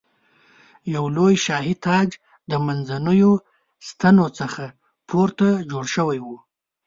یو 0.93 1.05
لوی 1.15 1.35
شاهي 1.45 1.75
تاج 1.85 2.09
د 2.51 2.51
منځنیو 2.65 3.31
ستنو 3.87 4.25
څخه 4.39 4.63
پورته 5.07 5.47
جوړ 5.71 5.85
شوی 5.95 6.19
و. 6.25 6.27